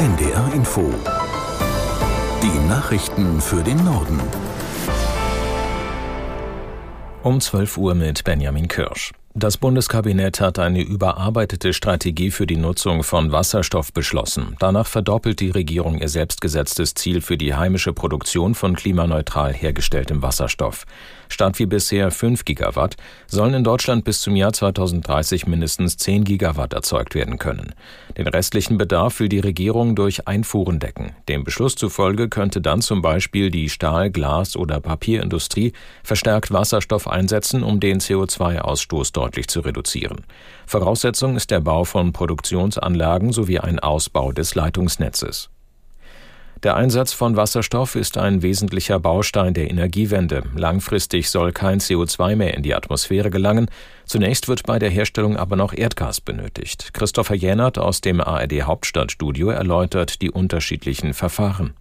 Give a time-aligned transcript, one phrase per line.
[0.00, 0.90] NDR Info.
[2.42, 4.18] Die Nachrichten für den Norden.
[7.22, 9.12] Um 12 Uhr mit Benjamin Kirsch.
[9.32, 14.56] Das Bundeskabinett hat eine überarbeitete Strategie für die Nutzung von Wasserstoff beschlossen.
[14.58, 20.84] Danach verdoppelt die Regierung ihr selbstgesetztes Ziel für die heimische Produktion von klimaneutral hergestelltem Wasserstoff.
[21.28, 22.96] Statt wie bisher 5 Gigawatt
[23.28, 27.72] sollen in Deutschland bis zum Jahr 2030 mindestens 10 Gigawatt erzeugt werden können.
[28.18, 31.12] Den restlichen Bedarf will die Regierung durch Einfuhren decken.
[31.28, 37.62] Dem Beschluss zufolge könnte dann zum Beispiel die Stahl-, Glas- oder Papierindustrie verstärkt Wasserstoff einsetzen,
[37.62, 40.24] um den CO2-Ausstoß deutlich zu reduzieren.
[40.66, 45.50] Voraussetzung ist der Bau von Produktionsanlagen sowie ein Ausbau des Leitungsnetzes.
[46.62, 50.42] Der Einsatz von Wasserstoff ist ein wesentlicher Baustein der Energiewende.
[50.54, 53.70] Langfristig soll kein CO2 mehr in die Atmosphäre gelangen.
[54.04, 56.92] Zunächst wird bei der Herstellung aber noch Erdgas benötigt.
[56.92, 61.74] Christopher Jänert aus dem ARD Hauptstadtstudio erläutert die unterschiedlichen Verfahren.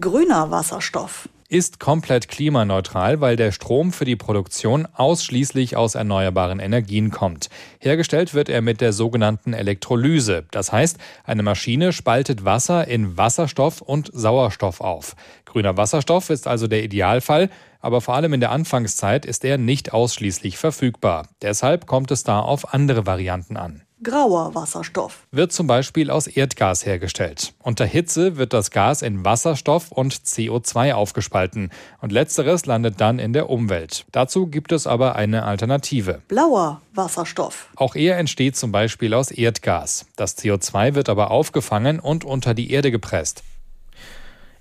[0.00, 7.12] Grüner Wasserstoff ist komplett klimaneutral, weil der Strom für die Produktion ausschließlich aus erneuerbaren Energien
[7.12, 7.48] kommt.
[7.78, 10.46] Hergestellt wird er mit der sogenannten Elektrolyse.
[10.50, 15.14] Das heißt, eine Maschine spaltet Wasser in Wasserstoff und Sauerstoff auf.
[15.44, 19.92] Grüner Wasserstoff ist also der Idealfall, aber vor allem in der Anfangszeit ist er nicht
[19.92, 21.28] ausschließlich verfügbar.
[21.40, 23.82] Deshalb kommt es da auf andere Varianten an.
[24.04, 27.54] Grauer Wasserstoff wird zum Beispiel aus Erdgas hergestellt.
[27.62, 31.70] Unter Hitze wird das Gas in Wasserstoff und CO2 aufgespalten
[32.02, 34.04] und letzteres landet dann in der Umwelt.
[34.12, 36.20] Dazu gibt es aber eine Alternative.
[36.28, 37.70] Blauer Wasserstoff.
[37.76, 40.04] Auch er entsteht zum Beispiel aus Erdgas.
[40.16, 43.42] Das CO2 wird aber aufgefangen und unter die Erde gepresst.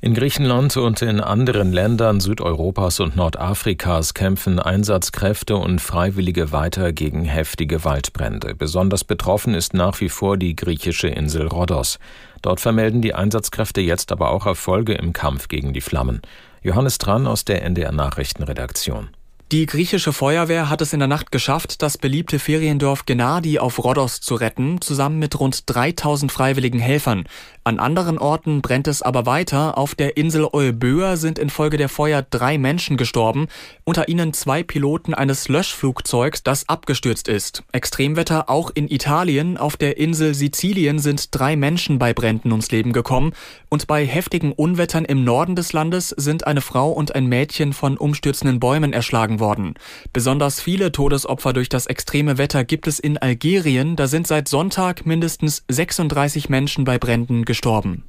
[0.03, 7.23] In Griechenland und in anderen Ländern Südeuropas und Nordafrikas kämpfen Einsatzkräfte und Freiwillige weiter gegen
[7.23, 8.53] heftige Waldbrände.
[8.53, 11.99] Besonders betroffen ist nach wie vor die griechische Insel Rhodos.
[12.41, 16.21] Dort vermelden die Einsatzkräfte jetzt aber auch Erfolge im Kampf gegen die Flammen.
[16.63, 19.07] Johannes Tran aus der NDR Nachrichtenredaktion.
[19.53, 24.19] Die griechische Feuerwehr hat es in der Nacht geschafft, das beliebte Feriendorf Gennadi auf Rhodos
[24.19, 27.25] zu retten, zusammen mit rund 3000 freiwilligen Helfern.
[27.63, 29.77] An anderen Orten brennt es aber weiter.
[29.77, 33.45] Auf der Insel Euböa sind infolge der Feuer drei Menschen gestorben,
[33.83, 37.61] unter ihnen zwei Piloten eines Löschflugzeugs, das abgestürzt ist.
[37.71, 39.59] Extremwetter auch in Italien.
[39.59, 43.33] Auf der Insel Sizilien sind drei Menschen bei Bränden ums Leben gekommen.
[43.69, 47.97] Und bei heftigen Unwettern im Norden des Landes sind eine Frau und ein Mädchen von
[47.97, 49.73] umstürzenden Bäumen erschlagen worden worden.
[50.13, 53.97] Besonders viele Todesopfer durch das extreme Wetter gibt es in Algerien.
[53.97, 58.05] Da sind seit Sonntag mindestens 36 Menschen bei Bränden gestorben.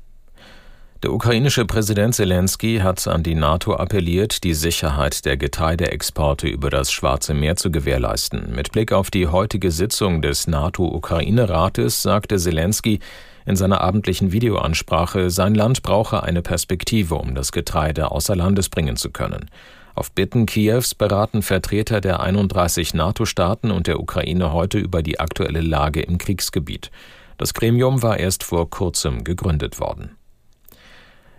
[1.02, 6.90] Der ukrainische Präsident Zelensky hat an die NATO appelliert, die Sicherheit der Getreideexporte über das
[6.92, 8.54] Schwarze Meer zu gewährleisten.
[8.54, 13.00] Mit Blick auf die heutige Sitzung des NATO-Ukraine-Rates sagte Zelensky
[13.44, 18.96] in seiner abendlichen Videoansprache, sein Land brauche eine Perspektive, um das Getreide außer Landes bringen
[18.96, 19.50] zu können.
[19.94, 25.60] Auf Bitten Kiews beraten Vertreter der 31 NATO-Staaten und der Ukraine heute über die aktuelle
[25.60, 26.90] Lage im Kriegsgebiet.
[27.38, 30.16] Das Gremium war erst vor kurzem gegründet worden.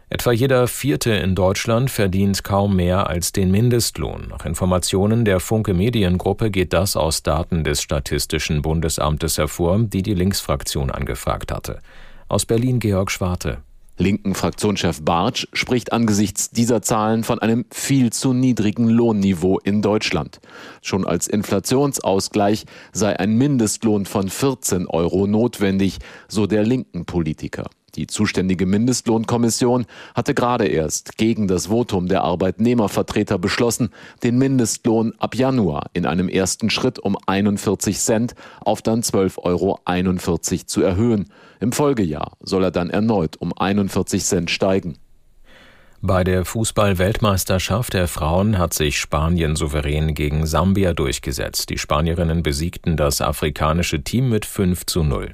[0.08, 4.28] Etwa jeder Vierte in Deutschland verdient kaum mehr als den Mindestlohn.
[4.30, 10.14] Nach Informationen der Funke Mediengruppe geht das aus Daten des Statistischen Bundesamtes hervor, die die
[10.14, 11.80] Linksfraktion angefragt hatte.
[12.30, 13.58] Aus Berlin Georg Schwarte.
[13.98, 20.42] Linken Fraktionschef Bartsch spricht angesichts dieser Zahlen von einem viel zu niedrigen Lohnniveau in Deutschland.
[20.82, 27.70] Schon als Inflationsausgleich sei ein Mindestlohn von 14 Euro notwendig, so der linken Politiker.
[27.96, 33.90] Die zuständige Mindestlohnkommission hatte gerade erst gegen das Votum der Arbeitnehmervertreter beschlossen,
[34.24, 39.80] den Mindestlohn ab Januar in einem ersten Schritt um 41 Cent auf dann 12,41 Euro
[40.66, 41.30] zu erhöhen.
[41.60, 44.98] Im Folgejahr soll er dann erneut um 41 Cent steigen.
[46.02, 51.72] Bei der Fußball-Weltmeisterschaft der Frauen hat sich Spanien souverän gegen Sambia durchgesetzt.
[51.72, 55.34] Die Spanierinnen besiegten das afrikanische Team mit 5 zu 0.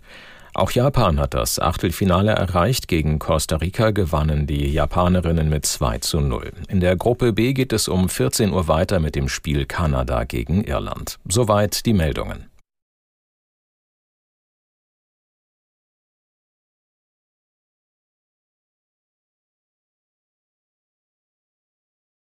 [0.53, 2.87] Auch Japan hat das Achtelfinale erreicht.
[2.87, 6.51] Gegen Costa Rica gewannen die Japanerinnen mit 2 zu 0.
[6.67, 10.63] In der Gruppe B geht es um 14 Uhr weiter mit dem Spiel Kanada gegen
[10.63, 11.19] Irland.
[11.27, 12.50] Soweit die Meldungen.